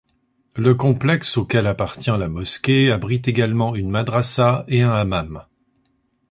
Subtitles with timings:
[0.55, 5.45] Le complexe auquel appartient la mosquée abrite également une madrasa et un hammam.